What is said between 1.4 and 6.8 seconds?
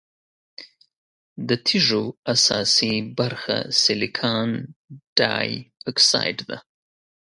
د تیږو اساسي برخه سلیکان ډای اکسايډ ده.